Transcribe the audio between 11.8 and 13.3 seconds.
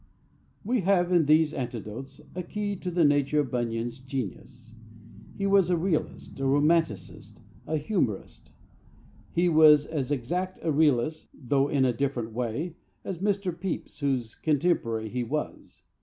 a different way) as